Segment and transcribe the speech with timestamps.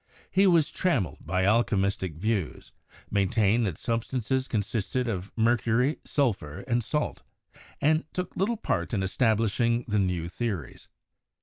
[0.31, 2.71] He was tram 98 CHEMISTRY meled by alchemistic views,
[3.11, 7.21] maintained that substances consisted of mercury, sulphur, and salt,
[7.79, 10.87] and took little part in establishing the new theories.